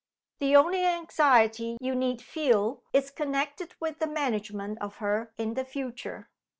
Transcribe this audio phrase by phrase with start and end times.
[0.39, 5.63] The only anxiety you need feel is connected with the management of her in the
[5.63, 6.27] future.